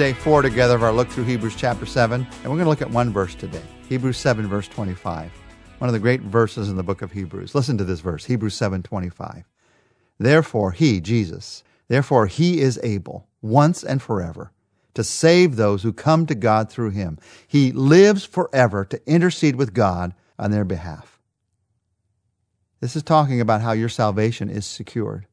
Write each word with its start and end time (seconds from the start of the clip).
day 0.00 0.12
four 0.14 0.40
together 0.40 0.74
of 0.74 0.82
our 0.82 0.94
look 0.94 1.10
through 1.10 1.24
Hebrews 1.24 1.54
chapter 1.54 1.84
7, 1.84 2.22
and 2.22 2.44
we're 2.44 2.56
going 2.56 2.60
to 2.60 2.70
look 2.70 2.80
at 2.80 2.90
one 2.90 3.12
verse 3.12 3.34
today 3.34 3.60
Hebrews 3.86 4.16
7, 4.16 4.46
verse 4.46 4.66
25. 4.66 5.30
One 5.76 5.90
of 5.90 5.92
the 5.92 5.98
great 5.98 6.22
verses 6.22 6.70
in 6.70 6.78
the 6.78 6.82
book 6.82 7.02
of 7.02 7.12
Hebrews. 7.12 7.54
Listen 7.54 7.76
to 7.76 7.84
this 7.84 8.00
verse 8.00 8.24
Hebrews 8.24 8.54
7, 8.54 8.82
25. 8.82 9.44
Therefore, 10.18 10.72
he, 10.72 11.02
Jesus, 11.02 11.62
therefore 11.88 12.28
he 12.28 12.62
is 12.62 12.80
able, 12.82 13.28
once 13.42 13.84
and 13.84 14.00
forever, 14.00 14.52
to 14.94 15.04
save 15.04 15.56
those 15.56 15.82
who 15.82 15.92
come 15.92 16.24
to 16.24 16.34
God 16.34 16.72
through 16.72 16.92
him. 16.92 17.18
He 17.46 17.70
lives 17.70 18.24
forever 18.24 18.86
to 18.86 19.06
intercede 19.06 19.56
with 19.56 19.74
God 19.74 20.14
on 20.38 20.50
their 20.50 20.64
behalf. 20.64 21.20
This 22.80 22.96
is 22.96 23.02
talking 23.02 23.38
about 23.38 23.60
how 23.60 23.72
your 23.72 23.90
salvation 23.90 24.48
is 24.48 24.64
secured. 24.64 25.26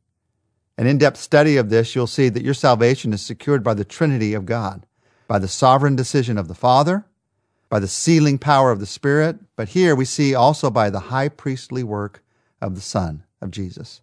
An 0.78 0.86
in 0.88 0.98
depth 0.98 1.18
study 1.18 1.58
of 1.58 1.70
this, 1.70 1.96
you'll 1.96 2.08
see 2.08 2.30
that 2.30 2.44
your 2.44 2.54
salvation 2.54 3.12
is 3.14 3.22
secured 3.22 3.64
by 3.64 3.74
the 3.74 3.86
Trinity 3.86 4.34
of 4.34 4.46
God, 4.46 4.86
by 5.28 5.40
the 5.40 5.48
sovereign 5.48 5.96
decision 5.96 6.38
of 6.38 6.48
the 6.48 6.56
Father, 6.56 7.06
by 7.70 7.80
the 7.80 7.88
sealing 7.88 8.38
power 8.38 8.72
of 8.72 8.80
the 8.80 8.86
Spirit, 8.86 9.40
but 9.56 9.70
here 9.70 9.96
we 9.96 10.06
see 10.06 10.36
also 10.36 10.70
by 10.70 10.90
the 10.90 11.00
high 11.00 11.30
priestly 11.30 11.84
work 11.84 12.24
of 12.62 12.76
the 12.76 12.82
Son 12.82 13.24
of 13.42 13.52
Jesus. 13.52 14.02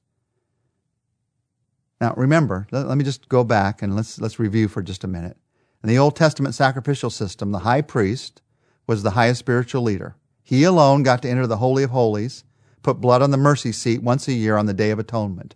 Now, 2.01 2.13
remember, 2.17 2.67
let, 2.71 2.87
let 2.87 2.99
me 2.99 3.05
just 3.05 3.29
go 3.29 3.45
back 3.45 3.81
and 3.81 3.97
let's, 3.97 4.21
let's 4.21 4.39
review 4.39 4.69
for 4.69 4.83
just 4.83 5.05
a 5.05 5.09
minute. 5.09 5.37
In 5.83 5.89
the 5.89 5.99
Old 5.99 6.17
Testament 6.17 6.55
sacrificial 6.55 7.11
system, 7.11 7.53
the 7.53 7.61
high 7.61 7.83
priest 7.83 8.43
was 8.87 9.03
the 9.03 9.13
highest 9.13 9.39
spiritual 9.39 9.83
leader. 9.83 10.17
He 10.43 10.65
alone 10.65 11.03
got 11.03 11.23
to 11.23 11.31
enter 11.31 11.47
the 11.47 11.59
Holy 11.59 11.83
of 11.85 11.91
Holies, 11.91 12.45
put 12.83 13.01
blood 13.01 13.23
on 13.23 13.31
the 13.31 13.37
mercy 13.39 13.73
seat 13.73 14.03
once 14.03 14.29
a 14.29 14.33
year 14.33 14.57
on 14.57 14.67
the 14.67 14.75
Day 14.75 14.91
of 14.91 14.99
Atonement. 14.99 15.55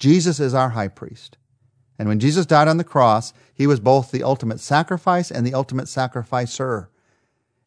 Jesus 0.00 0.40
is 0.40 0.54
our 0.54 0.70
high 0.70 0.88
priest. 0.88 1.36
And 1.98 2.08
when 2.08 2.18
Jesus 2.18 2.46
died 2.46 2.66
on 2.66 2.78
the 2.78 2.84
cross, 2.84 3.32
he 3.54 3.66
was 3.66 3.78
both 3.78 4.10
the 4.10 4.22
ultimate 4.22 4.58
sacrifice 4.58 5.30
and 5.30 5.46
the 5.46 5.54
ultimate 5.54 5.86
sacrificer. 5.86 6.88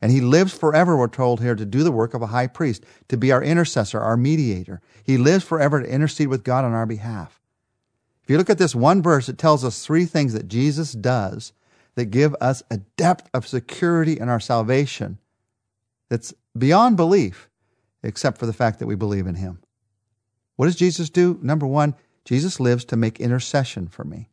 And 0.01 0.11
he 0.11 0.19
lives 0.19 0.51
forever, 0.57 0.97
we're 0.97 1.07
told 1.07 1.39
here, 1.39 1.55
to 1.55 1.65
do 1.65 1.83
the 1.83 1.91
work 1.91 2.13
of 2.13 2.21
a 2.21 2.27
high 2.27 2.47
priest, 2.47 2.83
to 3.07 3.15
be 3.15 3.31
our 3.31 3.43
intercessor, 3.43 4.01
our 4.01 4.17
mediator. 4.17 4.81
He 5.03 5.17
lives 5.17 5.43
forever 5.43 5.81
to 5.81 5.89
intercede 5.89 6.27
with 6.27 6.43
God 6.43 6.65
on 6.65 6.73
our 6.73 6.87
behalf. 6.87 7.39
If 8.23 8.29
you 8.29 8.37
look 8.37 8.49
at 8.49 8.57
this 8.57 8.73
one 8.73 9.01
verse, 9.01 9.29
it 9.29 9.37
tells 9.37 9.63
us 9.63 9.85
three 9.85 10.05
things 10.05 10.33
that 10.33 10.47
Jesus 10.47 10.93
does 10.93 11.53
that 11.95 12.05
give 12.05 12.35
us 12.41 12.63
a 12.71 12.77
depth 12.97 13.29
of 13.33 13.47
security 13.47 14.19
in 14.19 14.29
our 14.29 14.39
salvation 14.39 15.19
that's 16.09 16.33
beyond 16.57 16.97
belief, 16.97 17.49
except 18.01 18.39
for 18.39 18.45
the 18.45 18.53
fact 18.53 18.79
that 18.79 18.87
we 18.87 18.95
believe 18.95 19.27
in 19.27 19.35
him. 19.35 19.59
What 20.55 20.65
does 20.65 20.75
Jesus 20.75 21.09
do? 21.09 21.39
Number 21.41 21.67
one, 21.67 21.95
Jesus 22.25 22.59
lives 22.59 22.85
to 22.85 22.95
make 22.95 23.19
intercession 23.19 23.87
for 23.87 24.03
me. 24.03 24.29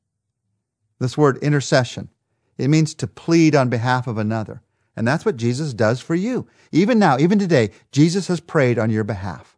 This 0.98 1.18
word 1.18 1.38
intercession, 1.38 2.08
it 2.58 2.68
means 2.68 2.94
to 2.94 3.06
plead 3.06 3.54
on 3.54 3.68
behalf 3.68 4.06
of 4.06 4.18
another. 4.18 4.62
And 4.96 5.08
that's 5.08 5.24
what 5.24 5.36
Jesus 5.36 5.72
does 5.72 6.00
for 6.00 6.14
you. 6.14 6.46
Even 6.72 6.98
now, 6.98 7.18
even 7.18 7.38
today, 7.38 7.70
Jesus 7.90 8.28
has 8.28 8.40
prayed 8.40 8.78
on 8.78 8.90
your 8.90 9.04
behalf. 9.04 9.56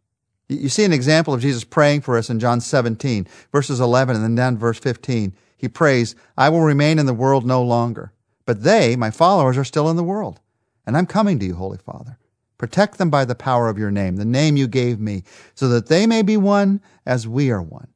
You 0.48 0.68
see 0.68 0.84
an 0.84 0.92
example 0.92 1.34
of 1.34 1.40
Jesus 1.40 1.64
praying 1.64 2.02
for 2.02 2.16
us 2.16 2.30
in 2.30 2.38
John 2.38 2.60
17, 2.60 3.26
verses 3.50 3.80
11 3.80 4.16
and 4.16 4.24
then 4.24 4.34
down 4.34 4.58
verse 4.58 4.78
15. 4.78 5.34
He 5.56 5.68
prays, 5.68 6.14
I 6.36 6.48
will 6.48 6.60
remain 6.60 6.98
in 6.98 7.06
the 7.06 7.14
world 7.14 7.46
no 7.46 7.62
longer, 7.62 8.12
but 8.44 8.62
they, 8.62 8.96
my 8.96 9.10
followers, 9.10 9.56
are 9.56 9.64
still 9.64 9.88
in 9.88 9.96
the 9.96 10.04
world. 10.04 10.40
And 10.86 10.96
I'm 10.96 11.06
coming 11.06 11.38
to 11.38 11.46
you, 11.46 11.54
Holy 11.54 11.78
Father. 11.78 12.18
Protect 12.58 12.98
them 12.98 13.10
by 13.10 13.24
the 13.24 13.34
power 13.34 13.68
of 13.68 13.78
your 13.78 13.90
name, 13.90 14.16
the 14.16 14.24
name 14.24 14.56
you 14.56 14.66
gave 14.66 15.00
me, 15.00 15.24
so 15.54 15.68
that 15.68 15.86
they 15.86 16.06
may 16.06 16.22
be 16.22 16.36
one 16.36 16.80
as 17.06 17.26
we 17.26 17.50
are 17.50 17.62
one. 17.62 17.88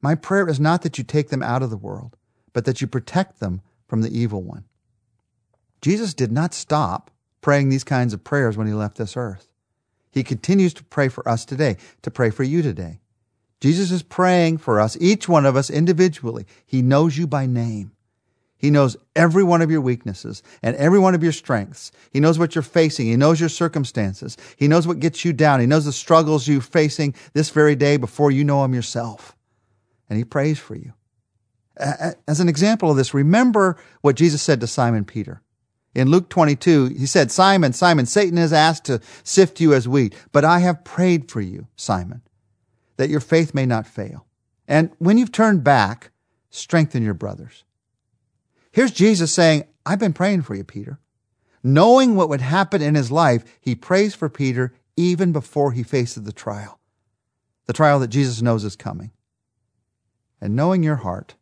My 0.00 0.14
prayer 0.14 0.48
is 0.48 0.60
not 0.60 0.82
that 0.82 0.98
you 0.98 1.04
take 1.04 1.28
them 1.28 1.42
out 1.42 1.62
of 1.62 1.70
the 1.70 1.76
world, 1.76 2.16
but 2.52 2.64
that 2.64 2.80
you 2.80 2.86
protect 2.86 3.40
them 3.40 3.62
from 3.88 4.02
the 4.02 4.16
evil 4.16 4.42
one. 4.42 4.64
Jesus 5.82 6.14
did 6.14 6.30
not 6.30 6.54
stop 6.54 7.10
praying 7.40 7.68
these 7.68 7.84
kinds 7.84 8.12
of 8.12 8.24
prayers 8.24 8.56
when 8.56 8.66
he 8.66 8.72
left 8.72 8.96
this 8.96 9.16
earth. 9.16 9.48
He 10.10 10.22
continues 10.22 10.74
to 10.74 10.84
pray 10.84 11.08
for 11.08 11.28
us 11.28 11.44
today, 11.44 11.76
to 12.02 12.10
pray 12.10 12.30
for 12.30 12.42
you 12.42 12.62
today. 12.62 13.00
Jesus 13.60 13.90
is 13.90 14.02
praying 14.02 14.58
for 14.58 14.80
us, 14.80 14.96
each 15.00 15.28
one 15.28 15.44
of 15.44 15.56
us 15.56 15.68
individually. 15.68 16.46
He 16.64 16.80
knows 16.80 17.18
you 17.18 17.26
by 17.26 17.46
name. 17.46 17.92
He 18.56 18.70
knows 18.70 18.96
every 19.14 19.44
one 19.44 19.62
of 19.62 19.70
your 19.70 19.80
weaknesses 19.80 20.42
and 20.62 20.74
every 20.76 20.98
one 20.98 21.14
of 21.14 21.22
your 21.22 21.32
strengths. 21.32 21.92
He 22.12 22.18
knows 22.18 22.38
what 22.38 22.54
you're 22.54 22.62
facing. 22.62 23.06
He 23.06 23.16
knows 23.16 23.38
your 23.38 23.48
circumstances. 23.48 24.36
He 24.56 24.66
knows 24.66 24.86
what 24.86 24.98
gets 24.98 25.24
you 25.24 25.32
down. 25.32 25.60
He 25.60 25.66
knows 25.66 25.84
the 25.84 25.92
struggles 25.92 26.48
you're 26.48 26.60
facing 26.60 27.14
this 27.34 27.50
very 27.50 27.76
day 27.76 27.96
before 27.96 28.32
you 28.32 28.42
know 28.42 28.62
them 28.62 28.74
yourself 28.74 29.36
and 30.08 30.18
he 30.18 30.24
prays 30.24 30.58
for 30.58 30.74
you. 30.74 30.92
As 31.76 32.40
an 32.40 32.48
example 32.48 32.90
of 32.90 32.96
this, 32.96 33.14
remember 33.14 33.76
what 34.00 34.16
Jesus 34.16 34.42
said 34.42 34.60
to 34.60 34.66
Simon 34.66 35.04
Peter. 35.04 35.42
In 35.94 36.10
Luke 36.10 36.28
22, 36.28 36.86
he 36.86 37.06
said, 37.06 37.30
Simon, 37.30 37.72
Simon, 37.72 38.06
Satan 38.06 38.36
has 38.36 38.52
asked 38.52 38.84
to 38.84 39.00
sift 39.22 39.60
you 39.60 39.72
as 39.72 39.88
wheat, 39.88 40.14
but 40.32 40.44
I 40.44 40.58
have 40.58 40.84
prayed 40.84 41.30
for 41.30 41.40
you, 41.40 41.66
Simon, 41.76 42.22
that 42.96 43.10
your 43.10 43.20
faith 43.20 43.54
may 43.54 43.66
not 43.66 43.86
fail. 43.86 44.26
And 44.66 44.90
when 44.98 45.18
you've 45.18 45.32
turned 45.32 45.64
back, 45.64 46.10
strengthen 46.50 47.02
your 47.02 47.14
brothers. 47.14 47.64
Here's 48.70 48.92
Jesus 48.92 49.32
saying, 49.32 49.64
I've 49.86 49.98
been 49.98 50.12
praying 50.12 50.42
for 50.42 50.54
you, 50.54 50.64
Peter. 50.64 50.98
Knowing 51.62 52.14
what 52.14 52.28
would 52.28 52.40
happen 52.40 52.82
in 52.82 52.94
his 52.94 53.10
life, 53.10 53.44
he 53.60 53.74
prays 53.74 54.14
for 54.14 54.28
Peter 54.28 54.74
even 54.96 55.32
before 55.32 55.72
he 55.72 55.82
faces 55.82 56.24
the 56.24 56.32
trial. 56.32 56.78
The 57.66 57.72
trial 57.72 57.98
that 58.00 58.08
Jesus 58.08 58.42
knows 58.42 58.64
is 58.64 58.76
coming. 58.76 59.10
And 60.40 60.54
knowing 60.54 60.82
your 60.82 60.96
heart, 60.96 61.34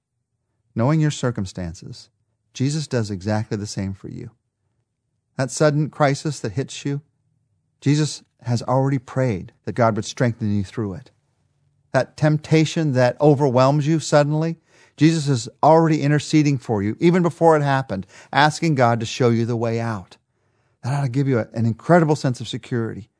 knowing 0.74 1.00
your 1.00 1.10
circumstances, 1.10 2.08
Jesus 2.54 2.86
does 2.86 3.10
exactly 3.10 3.56
the 3.56 3.66
same 3.66 3.92
for 3.92 4.08
you. 4.08 4.30
That 5.36 5.50
sudden 5.50 5.90
crisis 5.90 6.40
that 6.40 6.52
hits 6.52 6.84
you, 6.84 7.02
Jesus 7.80 8.22
has 8.42 8.62
already 8.62 8.98
prayed 8.98 9.52
that 9.64 9.74
God 9.74 9.96
would 9.96 10.04
strengthen 10.04 10.56
you 10.56 10.64
through 10.64 10.94
it. 10.94 11.10
That 11.92 12.16
temptation 12.16 12.92
that 12.92 13.20
overwhelms 13.20 13.86
you 13.86 14.00
suddenly, 14.00 14.56
Jesus 14.96 15.28
is 15.28 15.48
already 15.62 16.02
interceding 16.02 16.56
for 16.58 16.82
you, 16.82 16.96
even 17.00 17.22
before 17.22 17.56
it 17.56 17.62
happened, 17.62 18.06
asking 18.32 18.76
God 18.76 19.00
to 19.00 19.06
show 19.06 19.28
you 19.28 19.44
the 19.44 19.56
way 19.56 19.78
out. 19.78 20.16
That 20.82 20.94
ought 20.94 21.02
to 21.02 21.10
give 21.10 21.28
you 21.28 21.40
an 21.40 21.66
incredible 21.66 22.16
sense 22.16 22.40
of 22.40 22.48
security. 22.48 23.10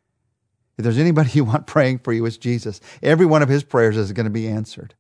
If 0.79 0.85
there's 0.85 0.99
anybody 0.99 1.31
you 1.35 1.45
want 1.45 1.67
praying 1.67 1.99
for 1.99 2.13
you, 2.13 2.25
it's 2.25 2.37
Jesus. 2.37 2.81
Every 3.03 3.27
one 3.27 3.43
of 3.43 3.49
his 3.49 3.65
prayers 3.65 3.97
is 3.97 4.13
going 4.13 4.25
to 4.25 4.31
be 4.31 4.49
answered. 4.49 4.95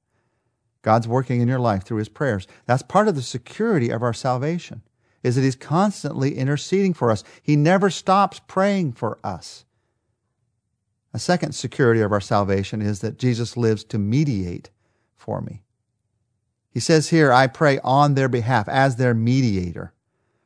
God's 0.86 1.08
working 1.08 1.40
in 1.40 1.48
your 1.48 1.58
life 1.58 1.82
through 1.82 1.98
his 1.98 2.08
prayers. 2.08 2.46
That's 2.66 2.84
part 2.84 3.08
of 3.08 3.16
the 3.16 3.22
security 3.22 3.90
of 3.90 4.04
our 4.04 4.12
salvation, 4.12 4.82
is 5.24 5.34
that 5.34 5.42
he's 5.42 5.56
constantly 5.56 6.36
interceding 6.36 6.94
for 6.94 7.10
us. 7.10 7.24
He 7.42 7.56
never 7.56 7.90
stops 7.90 8.40
praying 8.46 8.92
for 8.92 9.18
us. 9.24 9.64
A 11.12 11.18
second 11.18 11.56
security 11.56 12.02
of 12.02 12.12
our 12.12 12.20
salvation 12.20 12.80
is 12.80 13.00
that 13.00 13.18
Jesus 13.18 13.56
lives 13.56 13.82
to 13.82 13.98
mediate 13.98 14.70
for 15.16 15.40
me. 15.40 15.64
He 16.70 16.78
says 16.78 17.08
here, 17.08 17.32
I 17.32 17.48
pray 17.48 17.80
on 17.82 18.14
their 18.14 18.28
behalf 18.28 18.68
as 18.68 18.94
their 18.94 19.12
mediator. 19.12 19.92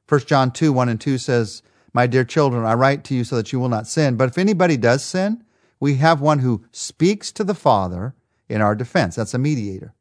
1 0.09 0.21
John 0.23 0.53
2, 0.53 0.73
1 0.73 0.89
and 0.89 0.99
2 0.99 1.19
says, 1.19 1.63
My 1.93 2.07
dear 2.07 2.25
children, 2.25 2.65
I 2.65 2.73
write 2.73 3.05
to 3.05 3.15
you 3.15 3.25
so 3.25 3.37
that 3.37 3.53
you 3.53 3.61
will 3.61 3.69
not 3.69 3.87
sin. 3.87 4.17
But 4.17 4.31
if 4.31 4.39
anybody 4.39 4.79
does 4.79 5.05
sin, 5.05 5.45
we 5.79 5.97
have 5.97 6.23
one 6.23 6.39
who 6.39 6.65
speaks 6.73 7.31
to 7.33 7.45
the 7.45 7.55
Father 7.55 8.15
in 8.49 8.63
our 8.63 8.75
defense. 8.75 9.17
That's 9.17 9.35
a 9.35 9.39
mediator. 9.39 9.93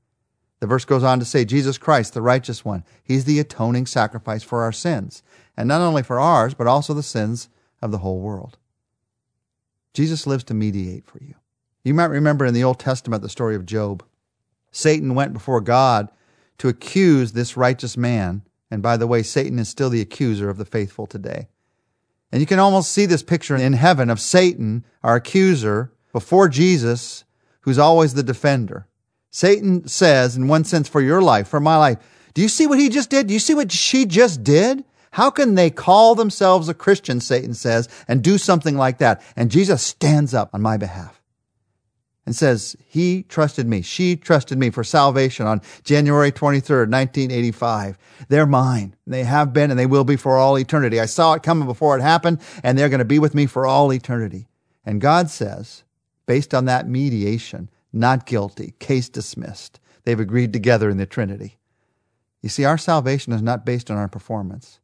The 0.59 0.67
verse 0.67 0.85
goes 0.85 1.03
on 1.03 1.19
to 1.19 1.25
say, 1.25 1.45
Jesus 1.45 1.77
Christ, 1.77 2.13
the 2.13 2.21
righteous 2.21 2.65
one, 2.65 2.83
he's 3.03 3.25
the 3.25 3.39
atoning 3.39 3.85
sacrifice 3.85 4.43
for 4.43 4.61
our 4.61 4.73
sins, 4.73 5.23
and 5.55 5.67
not 5.67 5.81
only 5.81 6.03
for 6.03 6.19
ours, 6.19 6.53
but 6.53 6.67
also 6.67 6.93
the 6.93 7.03
sins 7.03 7.49
of 7.81 7.91
the 7.91 7.99
whole 7.99 8.19
world. 8.19 8.57
Jesus 9.93 10.27
lives 10.27 10.43
to 10.45 10.53
mediate 10.53 11.05
for 11.05 11.19
you. 11.23 11.35
You 11.83 11.93
might 11.93 12.05
remember 12.05 12.45
in 12.45 12.53
the 12.53 12.63
Old 12.63 12.79
Testament 12.79 13.23
the 13.23 13.29
story 13.29 13.55
of 13.55 13.65
Job. 13.65 14.03
Satan 14.71 15.15
went 15.15 15.33
before 15.33 15.61
God 15.61 16.09
to 16.57 16.67
accuse 16.67 17.31
this 17.31 17.57
righteous 17.57 17.97
man. 17.97 18.43
And 18.69 18.83
by 18.83 18.97
the 18.97 19.07
way, 19.07 19.23
Satan 19.23 19.57
is 19.57 19.69
still 19.69 19.89
the 19.89 20.01
accuser 20.01 20.49
of 20.49 20.57
the 20.57 20.65
faithful 20.65 21.07
today. 21.07 21.47
And 22.31 22.41
you 22.41 22.45
can 22.45 22.59
almost 22.59 22.91
see 22.91 23.05
this 23.05 23.23
picture 23.23 23.55
in 23.55 23.73
heaven 23.73 24.09
of 24.09 24.19
Satan, 24.19 24.85
our 25.03 25.15
accuser, 25.15 25.91
before 26.11 26.47
Jesus, 26.49 27.23
who's 27.61 27.79
always 27.79 28.13
the 28.13 28.23
defender. 28.23 28.87
Satan 29.31 29.87
says, 29.87 30.35
in 30.35 30.47
one 30.47 30.63
sense, 30.63 30.89
for 30.89 31.01
your 31.01 31.21
life, 31.21 31.47
for 31.47 31.59
my 31.59 31.77
life, 31.77 31.97
do 32.33 32.41
you 32.41 32.49
see 32.49 32.67
what 32.67 32.79
he 32.79 32.89
just 32.89 33.09
did? 33.09 33.27
Do 33.27 33.33
you 33.33 33.39
see 33.39 33.53
what 33.53 33.71
she 33.71 34.05
just 34.05 34.43
did? 34.43 34.83
How 35.11 35.29
can 35.29 35.55
they 35.55 35.69
call 35.69 36.15
themselves 36.15 36.69
a 36.69 36.73
Christian, 36.73 37.19
Satan 37.19 37.53
says, 37.53 37.89
and 38.07 38.23
do 38.23 38.37
something 38.37 38.77
like 38.77 38.99
that? 38.99 39.21
And 39.35 39.51
Jesus 39.51 39.81
stands 39.83 40.33
up 40.33 40.51
on 40.53 40.61
my 40.61 40.77
behalf 40.77 41.19
and 42.25 42.35
says, 42.35 42.75
He 42.87 43.23
trusted 43.23 43.67
me. 43.67 43.81
She 43.81 44.15
trusted 44.15 44.57
me 44.59 44.69
for 44.69 44.83
salvation 44.83 45.47
on 45.47 45.61
January 45.83 46.31
23rd, 46.31 46.91
1985. 46.91 47.97
They're 48.27 48.45
mine. 48.45 48.95
They 49.07 49.23
have 49.23 49.51
been 49.51 49.71
and 49.71 49.79
they 49.79 49.87
will 49.87 50.03
be 50.03 50.15
for 50.15 50.37
all 50.37 50.57
eternity. 50.59 50.99
I 50.99 51.07
saw 51.07 51.33
it 51.33 51.41
coming 51.41 51.67
before 51.67 51.97
it 51.97 52.01
happened, 52.01 52.39
and 52.61 52.77
they're 52.77 52.89
going 52.89 52.99
to 52.99 53.05
be 53.05 53.17
with 53.17 53.33
me 53.33 53.47
for 53.47 53.65
all 53.65 53.91
eternity. 53.91 54.47
And 54.85 55.01
God 55.01 55.31
says, 55.31 55.83
based 56.27 56.53
on 56.53 56.65
that 56.65 56.87
mediation, 56.87 57.69
not 57.91 58.25
guilty, 58.25 58.73
case 58.79 59.09
dismissed. 59.09 59.79
They've 60.03 60.19
agreed 60.19 60.53
together 60.53 60.89
in 60.89 60.97
the 60.97 61.05
Trinity. 61.05 61.57
You 62.41 62.49
see, 62.49 62.65
our 62.65 62.77
salvation 62.77 63.33
is 63.33 63.41
not 63.41 63.65
based 63.65 63.91
on 63.91 63.97
our 63.97 64.07
performance. 64.07 64.79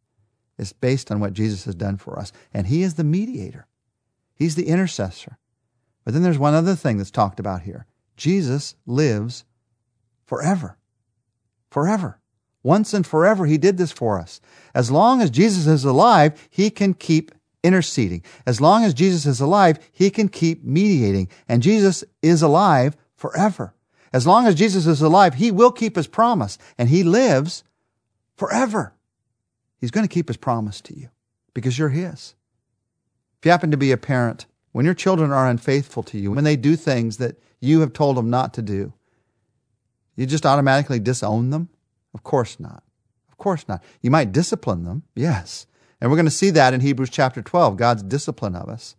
It's 0.58 0.74
based 0.74 1.12
on 1.12 1.20
what 1.20 1.34
Jesus 1.34 1.66
has 1.66 1.76
done 1.76 1.98
for 1.98 2.20
us. 2.20 2.32
And 2.54 2.68
He 2.68 2.84
is 2.84 2.96
the 2.96 3.04
mediator. 3.04 3.68
He's 4.36 4.56
the 4.56 4.68
intercessor. 4.68 5.38
But 6.04 6.14
then 6.14 6.24
there's 6.24 6.38
one 6.38 6.54
other 6.54 6.76
thing 6.76 6.98
that's 6.98 7.12
talked 7.12 7.40
about 7.40 7.64
here. 7.64 7.86
Jesus 8.18 8.76
lives 8.86 9.46
forever. 10.26 10.78
Forever. 11.70 12.20
Once 12.64 12.94
and 12.94 13.06
forever, 13.06 13.46
He 13.46 13.58
did 13.58 13.78
this 13.78 13.92
for 13.92 14.20
us. 14.20 14.42
As 14.74 14.92
long 14.92 15.22
as 15.22 15.30
Jesus 15.30 15.68
is 15.68 15.86
alive, 15.86 16.48
He 16.50 16.70
can 16.70 16.94
keep 16.94 17.32
interceding. 17.66 18.24
As 18.46 18.62
long 18.62 18.84
as 18.84 18.94
Jesus 18.94 19.26
is 19.26 19.42
alive, 19.42 19.80
He 19.92 20.10
can 20.10 20.30
keep 20.30 20.64
mediating. 20.64 21.28
And 21.50 21.64
Jesus 21.64 22.04
is 22.22 22.42
alive 22.42 22.96
forever. 23.16 23.74
As 24.14 24.28
long 24.28 24.46
as 24.46 24.56
Jesus 24.56 24.86
is 24.86 25.02
alive, 25.02 25.34
He 25.34 25.52
will 25.52 25.72
keep 25.72 25.96
His 25.96 26.08
promise, 26.08 26.58
and 26.78 26.88
He 26.88 27.04
lives 27.04 27.64
forever. 28.38 28.94
He's 29.82 29.92
going 29.92 30.08
to 30.08 30.14
keep 30.14 30.28
His 30.28 30.38
promise 30.38 30.80
to 30.82 30.98
you 30.98 31.10
because 31.54 31.78
you're 31.78 31.90
His. 31.90 32.36
If 33.40 33.46
you 33.46 33.52
happen 33.52 33.72
to 33.72 33.78
be 33.78 33.92
a 33.92 33.98
parent, 33.98 34.46
when 34.72 34.86
your 34.86 34.94
children 34.94 35.32
are 35.32 35.48
unfaithful 35.48 36.04
to 36.04 36.20
you, 36.20 36.32
when 36.32 36.44
they 36.44 36.56
do 36.56 36.76
things 36.76 37.18
that 37.18 37.38
you 37.60 37.80
have 37.82 37.94
told 37.94 38.18
them 38.18 38.30
not 38.30 38.54
to 38.54 38.62
do, 38.62 38.94
you 40.16 40.26
just 40.26 40.46
automatically 40.46 41.00
disown 41.00 41.50
them? 41.50 41.70
Of 42.14 42.24
course 42.24 42.60
not. 42.60 42.84
Of 43.30 43.38
course 43.38 43.68
not. 43.68 43.84
You 44.02 44.12
might 44.12 44.32
discipline 44.32 44.84
them, 44.84 45.04
yes. 45.16 45.66
And 46.06 46.12
we're 46.12 46.18
going 46.18 46.26
to 46.26 46.32
see 46.32 46.52
that 46.52 46.76
in 46.76 46.82
Hebrews 46.82 47.10
chapter 47.10 47.42
12, 47.42 47.78
God's 47.78 48.04
discipline 48.04 48.56
of 48.56 48.70
us. 48.70 48.96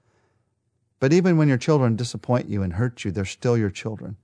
But 0.98 1.12
even 1.12 1.36
when 1.36 1.46
your 1.46 1.56
children 1.56 1.94
disappoint 1.94 2.48
you 2.48 2.64
and 2.64 2.72
hurt 2.72 3.04
you, 3.04 3.12
they're 3.12 3.24
still 3.24 3.56
your 3.56 3.70
children. 3.70 4.16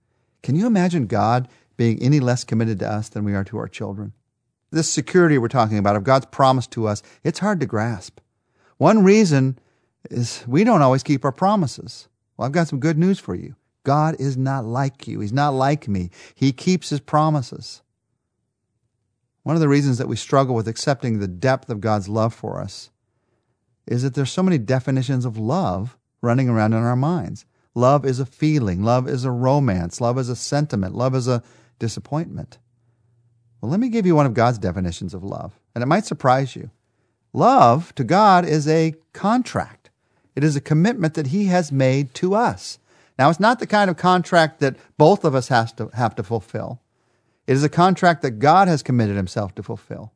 Can 0.43 0.57
you 0.57 0.67
imagine 0.67 1.07
God 1.07 1.47
being 1.77 2.03
any 2.03 2.19
less 2.19 2.43
committed 2.43 2.81
to 2.81 2.91
us 2.91 3.09
than 3.09 3.23
we 3.23 3.37
are 3.37 3.45
to 3.45 3.57
our 3.59 3.69
children? 3.69 4.15
This 4.73 4.91
security 4.91 5.39
we're 5.39 5.47
talking 5.47 5.79
about 5.79 5.95
of 5.95 6.03
God's 6.03 6.27
promise 6.27 6.67
to 6.67 6.89
us, 6.89 7.05
it's 7.23 7.39
hard 7.39 7.61
to 7.61 7.67
grasp. 7.67 8.19
One 8.79 9.05
reason 9.05 9.61
is 10.11 10.43
we 10.49 10.65
don't 10.65 10.83
always 10.83 11.05
keep 11.05 11.25
our 11.25 11.31
promises. 11.31 12.09
Well, 12.37 12.47
I've 12.47 12.53
got 12.53 12.67
some 12.67 12.81
good 12.81 12.99
news 12.99 13.21
for 13.21 13.37
you. 13.37 13.55
God 13.85 14.17
is 14.19 14.37
not 14.37 14.65
like 14.65 15.07
you. 15.07 15.21
He's 15.21 15.33
not 15.33 15.55
like 15.55 15.87
me. 15.87 16.11
He 16.35 16.51
keeps 16.51 16.91
his 16.91 16.99
promises. 16.99 17.81
One 19.43 19.57
of 19.57 19.61
the 19.61 19.69
reasons 19.69 19.99
that 19.99 20.09
we 20.09 20.17
struggle 20.17 20.55
with 20.55 20.69
accepting 20.69 21.19
the 21.19 21.29
depth 21.29 21.69
of 21.69 21.81
God's 21.81 22.09
love 22.09 22.33
for 22.33 22.61
us 22.61 22.91
is 23.87 24.03
that 24.03 24.15
there's 24.15 24.31
so 24.31 24.43
many 24.43 24.59
definitions 24.59 25.25
of 25.25 25.37
love 25.37 25.97
running 26.21 26.49
around 26.49 26.73
in 26.73 26.83
our 26.83 26.97
minds. 26.97 27.45
Love 27.75 28.05
is 28.05 28.21
a 28.21 28.27
feeling. 28.27 28.85
Love 28.85 29.09
is 29.09 29.25
a 29.25 29.31
romance. 29.31 30.01
Love 30.01 30.19
is 30.19 30.29
a 30.29 30.37
sentiment. 30.37 30.95
Love 30.95 31.15
is 31.15 31.27
a 31.27 31.43
disappointment. 31.79 32.59
Well, 33.61 33.71
let 33.71 33.81
me 33.81 33.89
give 33.89 34.07
you 34.07 34.15
one 34.15 34.27
of 34.27 34.35
God's 34.35 34.59
definitions 34.59 35.15
of 35.15 35.25
love, 35.25 35.59
and 35.75 35.83
it 35.83 35.87
might 35.87 36.05
surprise 36.05 36.55
you. 36.55 36.71
Love 37.33 37.95
to 37.95 38.05
God 38.05 38.45
is 38.45 38.69
a 38.69 38.95
contract. 39.13 39.91
It 40.37 40.45
is 40.45 40.57
a 40.57 40.61
commitment 40.61 41.15
that 41.15 41.29
He 41.29 41.47
has 41.47 41.73
made 41.73 42.15
to 42.15 42.35
us. 42.35 42.79
Now, 43.19 43.31
it's 43.31 43.41
not 43.41 43.59
the 43.59 43.67
kind 43.67 43.91
of 43.91 43.97
contract 43.97 44.61
that 44.61 44.77
both 44.99 45.25
of 45.25 45.35
us 45.35 45.49
has 45.49 45.73
to 45.75 45.91
have 45.95 46.15
to 46.17 46.23
fulfill. 46.23 46.81
It 47.47 47.53
is 47.55 47.65
a 47.65 47.69
contract 47.69 48.23
that 48.23 48.33
God 48.33 48.69
has 48.69 48.83
committed 48.83 49.17
Himself 49.17 49.55
to 49.57 49.63
fulfill. 49.63 50.13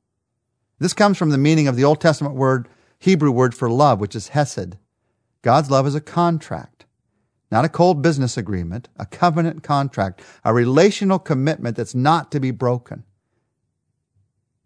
This 0.78 0.92
comes 0.92 1.18
from 1.18 1.30
the 1.30 1.38
meaning 1.38 1.68
of 1.68 1.76
the 1.76 1.84
Old 1.84 2.00
Testament 2.00 2.34
word, 2.34 2.68
Hebrew 2.98 3.30
word 3.30 3.54
for 3.54 3.70
love, 3.70 4.00
which 4.00 4.14
is 4.14 4.28
hesed. 4.28 4.76
God's 5.42 5.70
love 5.70 5.86
is 5.86 5.94
a 5.94 6.00
contract 6.00 6.76
not 7.50 7.64
a 7.64 7.68
cold 7.68 8.02
business 8.02 8.36
agreement, 8.36 8.88
a 8.98 9.06
covenant 9.06 9.62
contract, 9.62 10.20
a 10.44 10.52
relational 10.52 11.18
commitment 11.18 11.76
that's 11.76 11.94
not 11.94 12.32
to 12.32 12.40
be 12.40 12.50
broken. 12.50 13.04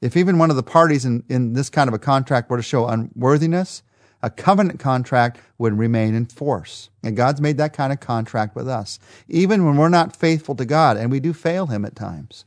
If 0.01 0.17
even 0.17 0.39
one 0.39 0.51
of 0.51 0.57
the 0.57 0.63
parties 0.63 1.05
in, 1.05 1.25
in 1.29 1.53
this 1.53 1.69
kind 1.69 1.89
of 1.89 1.95
a 1.95 1.99
contract 1.99 2.49
were 2.49 2.57
to 2.57 2.63
show 2.63 2.87
unworthiness, 2.87 3.83
a 4.23 4.31
covenant 4.31 4.81
contract 4.81 5.41
would 5.59 5.79
remain 5.79 6.15
in 6.15 6.27
force. 6.27 6.89
And 7.03 7.17
God's 7.17 7.41
made 7.41 7.59
that 7.59 7.75
kind 7.75 7.93
of 7.93 8.01
contract 8.01 8.57
with 8.57 8.69
us. 8.69 8.99
Even 9.29 9.65
when 9.65 9.77
we're 9.77 9.89
not 9.89 10.17
faithful 10.17 10.55
to 10.57 10.65
God, 10.65 10.97
and 10.97 11.11
we 11.11 11.21
do 11.21 11.33
fail 11.33 11.67
Him 11.67 11.85
at 11.85 11.97
times, 11.97 12.45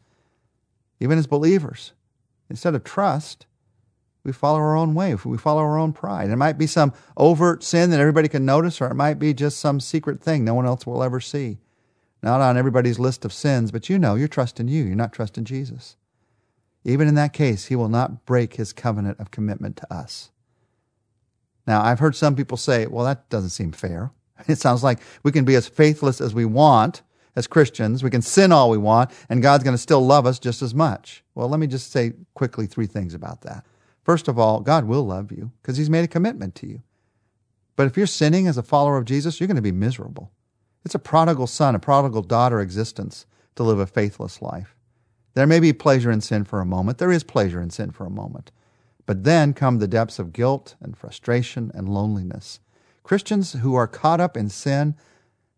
even 1.04 1.18
as 1.18 1.28
believers, 1.28 1.92
instead 2.50 2.76
of 2.76 2.84
trust, 2.86 3.46
we 4.24 4.32
follow 4.32 4.58
our 4.60 4.78
own 4.78 4.94
way. 4.94 5.14
We 5.16 5.38
follow 5.38 5.62
our 5.62 5.78
own 5.78 5.92
pride. 5.92 6.30
It 6.30 6.38
might 6.38 6.58
be 6.58 6.66
some 6.66 6.94
overt 7.18 7.62
sin 7.62 7.90
that 7.90 8.00
everybody 8.00 8.30
can 8.30 8.46
notice, 8.46 8.80
or 8.80 8.88
it 8.88 8.96
might 8.96 9.20
be 9.20 9.34
just 9.34 9.60
some 9.60 9.82
secret 9.82 10.22
thing 10.22 10.46
no 10.46 10.54
one 10.54 10.66
else 10.66 10.88
will 10.88 11.04
ever 11.04 11.20
see. 11.20 11.58
Not 12.22 12.40
on 12.40 12.56
everybody's 12.56 13.00
list 13.00 13.26
of 13.26 13.34
sins, 13.34 13.70
but 13.70 13.90
you 13.90 14.00
know 14.00 14.16
you're 14.16 14.30
trusting 14.30 14.70
you. 14.70 14.86
You're 14.86 14.96
not 14.96 15.12
trusting 15.12 15.44
Jesus. 15.44 15.98
Even 16.86 17.10
in 17.10 17.16
that 17.16 17.34
case, 17.34 17.66
he 17.66 17.76
will 17.76 17.90
not 17.90 18.26
break 18.26 18.56
his 18.56 18.72
covenant 18.72 19.20
of 19.20 19.30
commitment 19.30 19.76
to 19.78 19.94
us. 19.94 20.32
Now, 21.68 21.84
I've 21.84 22.00
heard 22.00 22.16
some 22.16 22.38
people 22.38 22.56
say, 22.56 22.88
well, 22.88 23.04
that 23.04 23.30
doesn't 23.30 23.50
seem 23.50 23.74
fair. 23.74 24.12
It 24.48 24.58
sounds 24.58 24.84
like 24.84 25.00
we 25.22 25.32
can 25.32 25.46
be 25.46 25.56
as 25.56 25.68
faithless 25.68 26.20
as 26.20 26.34
we 26.34 26.44
want 26.44 27.02
as 27.36 27.48
Christians. 27.48 28.04
We 28.04 28.10
can 28.10 28.22
sin 28.22 28.52
all 28.52 28.70
we 28.70 28.78
want, 28.78 29.12
and 29.30 29.42
God's 29.42 29.64
going 29.64 29.76
to 29.76 29.82
still 29.82 30.06
love 30.06 30.26
us 30.26 30.40
just 30.40 30.62
as 30.62 30.74
much. 30.74 31.24
Well, 31.36 31.50
let 31.50 31.60
me 31.60 31.68
just 31.68 31.92
say 31.92 32.14
quickly 32.34 32.68
three 32.68 32.88
things 32.88 33.14
about 33.14 33.42
that. 33.42 33.66
First 34.04 34.28
of 34.28 34.38
all, 34.38 34.60
God 34.60 34.86
will 34.86 35.04
love 35.04 35.32
you 35.32 35.52
because 35.62 35.78
He's 35.78 35.90
made 35.90 36.04
a 36.04 36.10
commitment 36.10 36.56
to 36.56 36.68
you. 36.68 36.82
But 37.76 37.88
if 37.88 37.98
you're 37.98 38.08
sinning 38.08 38.48
as 38.48 38.58
a 38.58 38.64
follower 38.64 38.98
of 38.98 39.06
Jesus, 39.06 39.40
you're 39.40 39.48
going 39.48 39.56
to 39.56 39.62
be 39.62 39.72
miserable. 39.72 40.32
It's 40.86 40.96
a 40.96 41.00
prodigal 41.00 41.48
son, 41.48 41.76
a 41.76 41.80
prodigal 41.80 42.22
daughter 42.22 42.60
existence 42.60 43.26
to 43.56 43.64
live 43.64 43.80
a 43.80 43.88
faithless 43.88 44.42
life. 44.42 44.76
There 45.34 45.48
may 45.48 45.60
be 45.60 45.74
pleasure 45.74 46.12
in 46.12 46.22
sin 46.22 46.44
for 46.44 46.60
a 46.60 46.66
moment. 46.66 46.98
There 46.98 47.12
is 47.12 47.24
pleasure 47.24 47.62
in 47.62 47.70
sin 47.70 47.92
for 47.92 48.06
a 48.06 48.12
moment. 48.12 48.52
But 49.06 49.24
then 49.24 49.54
come 49.54 49.80
the 49.80 49.88
depths 49.88 50.20
of 50.20 50.34
guilt 50.34 50.76
and 50.80 50.96
frustration 50.96 51.72
and 51.74 51.90
loneliness. 51.90 52.60
Christians 53.04 53.54
who 53.54 53.76
are 53.76 53.88
caught 53.88 54.22
up 54.22 54.38
in 54.38 54.50
sin, 54.50 54.96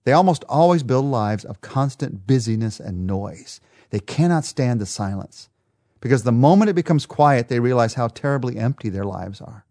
they 0.06 0.13
almost 0.13 0.46
always 0.48 0.84
build 0.84 1.06
lives 1.06 1.44
of 1.44 1.62
constant 1.62 2.25
busyness 2.25 2.80
and 2.80 3.06
noise. 3.06 3.60
They 3.90 4.00
cannot 4.00 4.46
stand 4.46 4.80
the 4.80 4.86
silence 4.86 5.50
because 6.00 6.24
the 6.24 6.31
moment 6.31 6.69
it 6.69 6.75
becomes 6.75 7.07
quiet, 7.07 7.48
they 7.48 7.60
realize 7.60 7.96
how 7.96 8.07
terribly 8.07 8.57
empty 8.57 8.90
their 8.90 9.06
lives 9.06 9.42
are. 9.42 9.66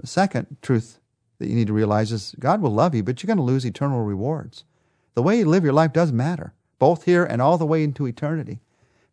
The 0.00 0.06
second 0.06 0.56
truth 0.62 0.98
that 1.38 1.48
you 1.48 1.54
need 1.54 1.66
to 1.66 1.72
realize 1.72 2.10
is 2.10 2.34
God 2.40 2.62
will 2.62 2.72
love 2.72 2.94
you, 2.94 3.02
but 3.02 3.22
you're 3.22 3.26
going 3.26 3.36
to 3.36 3.42
lose 3.42 3.66
eternal 3.66 4.02
rewards. 4.02 4.64
The 5.14 5.22
way 5.22 5.38
you 5.38 5.44
live 5.44 5.64
your 5.64 5.72
life 5.72 5.92
does 5.92 6.12
matter, 6.12 6.54
both 6.78 7.04
here 7.04 7.24
and 7.24 7.42
all 7.42 7.58
the 7.58 7.66
way 7.66 7.84
into 7.84 8.06
eternity. 8.06 8.60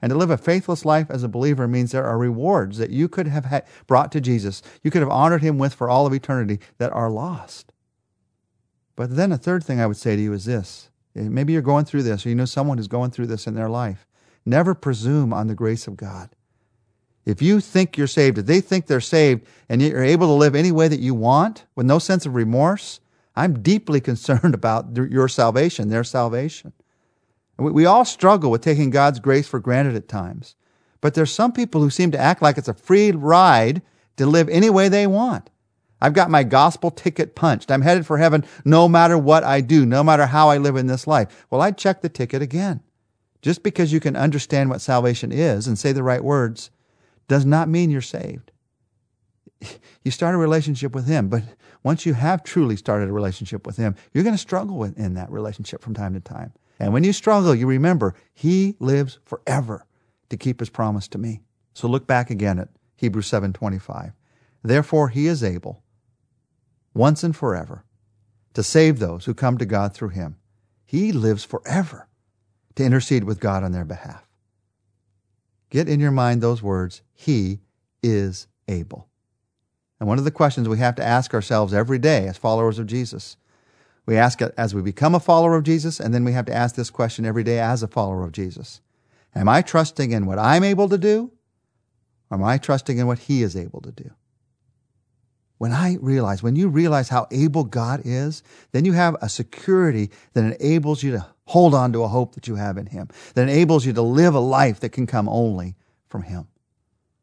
And 0.01 0.11
to 0.11 0.15
live 0.17 0.29
a 0.29 0.37
faithless 0.37 0.85
life 0.85 1.07
as 1.09 1.23
a 1.23 1.27
believer 1.27 1.67
means 1.67 1.91
there 1.91 2.05
are 2.05 2.17
rewards 2.17 2.77
that 2.77 2.91
you 2.91 3.09
could 3.09 3.27
have 3.27 3.67
brought 3.87 4.11
to 4.13 4.21
Jesus, 4.21 4.61
you 4.83 4.91
could 4.91 5.01
have 5.01 5.09
honored 5.09 5.41
him 5.41 5.57
with 5.57 5.73
for 5.73 5.89
all 5.89 6.05
of 6.05 6.13
eternity 6.13 6.59
that 6.77 6.93
are 6.93 7.09
lost. 7.09 7.73
But 8.95 9.15
then 9.15 9.31
a 9.31 9.37
third 9.37 9.63
thing 9.63 9.79
I 9.79 9.87
would 9.87 9.97
say 9.97 10.15
to 10.15 10.21
you 10.21 10.33
is 10.33 10.45
this. 10.45 10.89
Eh, 11.15 11.23
maybe 11.23 11.53
you're 11.53 11.61
going 11.61 11.85
through 11.85 12.03
this, 12.03 12.25
or 12.25 12.29
you 12.29 12.35
know 12.35 12.45
someone 12.45 12.77
who's 12.77 12.87
going 12.87 13.11
through 13.11 13.27
this 13.27 13.47
in 13.47 13.55
their 13.55 13.69
life. 13.69 14.07
Never 14.45 14.73
presume 14.73 15.33
on 15.33 15.47
the 15.47 15.55
grace 15.55 15.87
of 15.87 15.97
God. 15.97 16.29
If 17.25 17.41
you 17.41 17.59
think 17.59 17.97
you're 17.97 18.05
saved, 18.07 18.37
if 18.37 18.45
they 18.45 18.61
think 18.61 18.85
they're 18.85 19.01
saved, 19.01 19.45
and 19.67 19.81
you're 19.81 20.03
able 20.03 20.27
to 20.27 20.33
live 20.33 20.55
any 20.55 20.71
way 20.71 20.87
that 20.87 20.99
you 20.99 21.15
want 21.15 21.65
with 21.75 21.87
no 21.87 21.97
sense 21.97 22.25
of 22.25 22.35
remorse, 22.35 22.99
I'm 23.35 23.61
deeply 23.61 23.99
concerned 24.11 24.53
about 24.53 24.95
your 24.95 25.27
salvation, 25.27 25.89
their 25.89 26.03
salvation. 26.03 26.73
We 27.57 27.85
all 27.85 28.05
struggle 28.05 28.51
with 28.51 28.61
taking 28.61 28.89
God's 28.89 29.19
grace 29.19 29.47
for 29.47 29.59
granted 29.59 29.95
at 29.95 30.07
times. 30.07 30.55
But 31.01 31.13
there's 31.13 31.31
some 31.31 31.51
people 31.51 31.81
who 31.81 31.89
seem 31.89 32.11
to 32.11 32.19
act 32.19 32.41
like 32.41 32.57
it's 32.57 32.67
a 32.67 32.73
free 32.73 33.11
ride 33.11 33.81
to 34.17 34.25
live 34.25 34.49
any 34.49 34.69
way 34.69 34.89
they 34.89 35.07
want. 35.07 35.49
I've 36.01 36.13
got 36.13 36.29
my 36.29 36.43
gospel 36.43 36.91
ticket 36.91 37.35
punched. 37.35 37.71
I'm 37.71 37.81
headed 37.81 38.05
for 38.05 38.17
heaven 38.17 38.45
no 38.63 38.87
matter 38.87 39.17
what 39.17 39.43
I 39.43 39.61
do, 39.61 39.85
no 39.85 40.03
matter 40.03 40.25
how 40.25 40.49
I 40.49 40.57
live 40.57 40.75
in 40.75 40.87
this 40.87 41.07
life. 41.07 41.45
Well, 41.49 41.61
I'd 41.61 41.77
check 41.77 42.01
the 42.01 42.09
ticket 42.09 42.41
again. 42.41 42.81
Just 43.41 43.63
because 43.63 43.93
you 43.93 43.99
can 43.99 44.15
understand 44.15 44.69
what 44.69 44.81
salvation 44.81 45.31
is 45.31 45.67
and 45.67 45.77
say 45.77 45.91
the 45.91 46.03
right 46.03 46.23
words 46.23 46.71
does 47.27 47.45
not 47.45 47.69
mean 47.69 47.89
you're 47.89 48.01
saved. 48.01 48.51
You 50.03 50.11
start 50.11 50.35
a 50.35 50.37
relationship 50.37 50.93
with 50.93 51.07
Him, 51.07 51.29
but 51.29 51.41
once 51.81 52.05
you 52.05 52.13
have 52.13 52.43
truly 52.43 52.75
started 52.75 53.09
a 53.09 53.11
relationship 53.11 53.65
with 53.65 53.75
Him, 53.75 53.95
you're 54.13 54.23
going 54.23 54.35
to 54.35 54.39
struggle 54.39 54.83
in 54.83 55.15
that 55.15 55.31
relationship 55.31 55.81
from 55.81 55.95
time 55.95 56.13
to 56.13 56.19
time. 56.19 56.53
And 56.79 56.93
when 56.93 57.03
you 57.03 57.11
struggle, 57.11 57.55
you 57.55 57.65
remember 57.65 58.13
He 58.31 58.75
lives 58.79 59.17
forever 59.25 59.87
to 60.29 60.37
keep 60.37 60.59
His 60.59 60.69
promise 60.69 61.07
to 61.07 61.17
me. 61.17 61.41
So 61.73 61.87
look 61.87 62.05
back 62.05 62.29
again 62.29 62.59
at 62.59 62.69
Hebrews 62.97 63.27
7:25. 63.27 64.13
Therefore 64.63 65.09
he 65.09 65.27
is 65.27 65.43
able 65.43 65.83
once 66.95 67.23
and 67.23 67.35
forever 67.35 67.83
to 68.55 68.63
save 68.63 68.97
those 68.97 69.25
who 69.25 69.33
come 69.33 69.57
to 69.57 69.65
God 69.65 69.93
through 69.93 70.09
him. 70.09 70.37
He 70.85 71.11
lives 71.11 71.43
forever 71.43 72.07
to 72.75 72.83
intercede 72.83 73.23
with 73.23 73.39
God 73.39 73.63
on 73.63 73.71
their 73.71 73.85
behalf. 73.85 74.25
Get 75.69 75.89
in 75.89 75.99
your 75.99 76.11
mind 76.11 76.41
those 76.41 76.63
words 76.63 77.01
He 77.13 77.59
is 78.01 78.47
able. 78.67 79.09
And 79.99 80.07
one 80.07 80.19
of 80.19 80.25
the 80.25 80.31
questions 80.31 80.69
we 80.69 80.77
have 80.77 80.95
to 80.95 81.03
ask 81.03 81.33
ourselves 81.33 81.73
every 81.73 81.99
day 81.99 82.27
as 82.27 82.37
followers 82.37 82.79
of 82.79 82.87
Jesus, 82.87 83.37
we 84.05 84.17
ask 84.17 84.41
it 84.41 84.53
as 84.57 84.75
we 84.75 84.81
become 84.81 85.15
a 85.15 85.19
follower 85.19 85.55
of 85.55 85.63
Jesus, 85.63 85.99
and 85.99 86.13
then 86.13 86.23
we 86.23 86.33
have 86.33 86.45
to 86.45 86.53
ask 86.53 86.75
this 86.75 86.89
question 86.89 87.25
every 87.25 87.43
day 87.43 87.59
as 87.59 87.81
a 87.81 87.87
follower 87.87 88.23
of 88.23 88.31
Jesus 88.31 88.81
Am 89.33 89.49
I 89.49 89.61
trusting 89.61 90.11
in 90.11 90.25
what 90.25 90.39
I'm 90.39 90.63
able 90.63 90.87
to 90.87 90.97
do, 90.97 91.31
Or 92.29 92.37
am 92.37 92.43
I 92.43 92.57
trusting 92.57 92.97
in 92.97 93.07
what 93.07 93.19
He 93.19 93.41
is 93.41 93.55
able 93.55 93.81
to 93.81 93.91
do? 93.91 94.11
When 95.57 95.71
I 95.71 95.97
realize, 96.01 96.43
when 96.43 96.55
you 96.55 96.67
realize 96.67 97.09
how 97.09 97.27
able 97.31 97.63
God 97.63 98.01
is, 98.03 98.43
then 98.71 98.83
you 98.83 98.93
have 98.93 99.15
a 99.21 99.29
security 99.29 100.11
that 100.33 100.43
enables 100.43 101.01
you 101.01 101.11
to 101.11 101.25
hold 101.45 101.73
on 101.73 101.93
to 101.93 102.03
a 102.03 102.07
hope 102.07 102.35
that 102.35 102.47
you 102.47 102.55
have 102.55 102.77
in 102.77 102.87
Him, 102.87 103.07
that 103.35 103.43
enables 103.43 103.85
you 103.85 103.93
to 103.93 104.01
live 104.01 104.35
a 104.35 104.39
life 104.39 104.81
that 104.81 104.89
can 104.89 105.07
come 105.07 105.29
only 105.29 105.75
from 106.09 106.23
Him. 106.23 106.47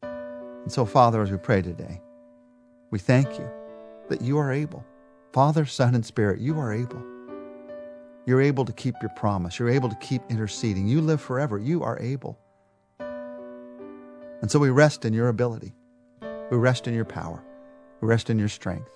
And 0.01 0.71
so, 0.71 0.85
Father, 0.85 1.21
as 1.21 1.29
we 1.29 1.37
pray 1.37 1.61
today, 1.61 2.01
we 2.89 2.99
thank 2.99 3.37
you 3.37 3.49
that 4.09 4.21
you 4.21 4.37
are 4.37 4.51
able. 4.51 4.83
Father, 5.31 5.65
Son, 5.65 5.93
and 5.93 6.05
Spirit, 6.05 6.39
you 6.39 6.57
are 6.59 6.73
able. 6.73 7.03
You're 8.25 8.41
able 8.41 8.65
to 8.65 8.73
keep 8.73 8.95
your 9.01 9.11
promise. 9.15 9.59
You're 9.59 9.69
able 9.69 9.89
to 9.89 9.95
keep 9.95 10.21
interceding. 10.29 10.87
You 10.87 11.01
live 11.01 11.19
forever. 11.21 11.59
You 11.59 11.83
are 11.83 11.99
able. 11.99 12.39
And 12.99 14.49
so 14.49 14.59
we 14.59 14.69
rest 14.69 15.05
in 15.05 15.13
your 15.13 15.27
ability. 15.27 15.73
We 16.49 16.57
rest 16.57 16.87
in 16.87 16.93
your 16.93 17.05
power. 17.05 17.43
Rest 18.03 18.29
in 18.29 18.37
your 18.37 18.49
strength. 18.49 18.91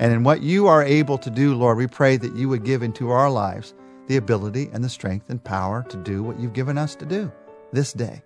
And 0.00 0.10
in 0.10 0.24
what 0.24 0.42
you 0.42 0.66
are 0.66 0.82
able 0.82 1.18
to 1.18 1.30
do, 1.30 1.54
Lord, 1.54 1.76
we 1.76 1.86
pray 1.86 2.16
that 2.16 2.34
you 2.34 2.48
would 2.48 2.64
give 2.64 2.82
into 2.82 3.10
our 3.10 3.30
lives 3.30 3.74
the 4.08 4.16
ability 4.16 4.70
and 4.72 4.82
the 4.82 4.88
strength 4.88 5.28
and 5.28 5.42
power 5.42 5.84
to 5.90 5.96
do 5.98 6.22
what 6.22 6.40
you've 6.40 6.54
given 6.54 6.78
us 6.78 6.96
to 6.96 7.06
do 7.06 7.30
this 7.72 7.92
day 7.92 8.22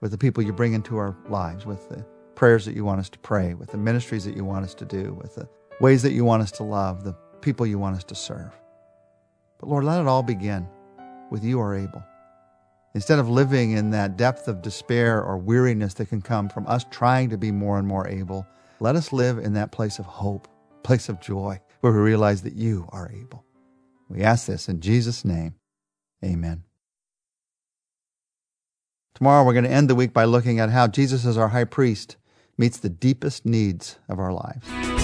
with 0.00 0.12
the 0.12 0.18
people 0.18 0.42
you 0.42 0.52
bring 0.52 0.74
into 0.74 0.96
our 0.96 1.16
lives, 1.28 1.66
with 1.66 1.88
the 1.88 2.04
prayers 2.36 2.64
that 2.66 2.76
you 2.76 2.84
want 2.84 3.00
us 3.00 3.08
to 3.08 3.18
pray, 3.18 3.54
with 3.54 3.70
the 3.70 3.78
ministries 3.78 4.24
that 4.24 4.36
you 4.36 4.44
want 4.44 4.64
us 4.64 4.74
to 4.74 4.84
do, 4.84 5.12
with 5.20 5.34
the 5.34 5.48
ways 5.80 6.02
that 6.02 6.12
you 6.12 6.24
want 6.24 6.42
us 6.42 6.52
to 6.52 6.62
love, 6.62 7.02
the 7.02 7.14
people 7.40 7.66
you 7.66 7.78
want 7.78 7.96
us 7.96 8.04
to 8.04 8.14
serve. 8.14 8.52
But 9.58 9.68
Lord, 9.68 9.84
let 9.84 10.00
it 10.00 10.06
all 10.06 10.22
begin 10.22 10.68
with 11.30 11.42
you 11.42 11.60
are 11.60 11.74
able. 11.74 12.02
Instead 12.94 13.18
of 13.18 13.28
living 13.28 13.72
in 13.72 13.90
that 13.90 14.16
depth 14.16 14.46
of 14.46 14.62
despair 14.62 15.22
or 15.22 15.36
weariness 15.36 15.94
that 15.94 16.08
can 16.08 16.22
come 16.22 16.48
from 16.48 16.66
us 16.68 16.84
trying 16.90 17.28
to 17.30 17.36
be 17.36 17.50
more 17.50 17.78
and 17.78 17.88
more 17.88 18.06
able, 18.08 18.46
let 18.80 18.96
us 18.96 19.12
live 19.12 19.38
in 19.38 19.54
that 19.54 19.72
place 19.72 19.98
of 19.98 20.06
hope, 20.06 20.48
place 20.82 21.08
of 21.08 21.20
joy, 21.20 21.60
where 21.80 21.92
we 21.92 21.98
realize 21.98 22.42
that 22.42 22.54
you 22.54 22.88
are 22.90 23.10
able. 23.12 23.44
We 24.08 24.22
ask 24.22 24.46
this 24.46 24.68
in 24.68 24.80
Jesus' 24.80 25.24
name. 25.24 25.54
Amen. 26.24 26.64
Tomorrow 29.14 29.44
we're 29.44 29.54
going 29.54 29.64
to 29.64 29.70
end 29.70 29.88
the 29.88 29.94
week 29.94 30.12
by 30.12 30.24
looking 30.24 30.60
at 30.60 30.70
how 30.70 30.86
Jesus 30.86 31.24
as 31.24 31.38
our 31.38 31.48
high 31.48 31.64
priest 31.64 32.16
meets 32.58 32.78
the 32.78 32.90
deepest 32.90 33.46
needs 33.46 33.98
of 34.08 34.18
our 34.18 34.32
lives. 34.32 34.95